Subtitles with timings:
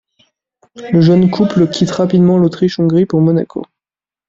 [0.91, 3.63] Le jeune couple quitte rapidement l'Autriche-Hongrie pour Monaco.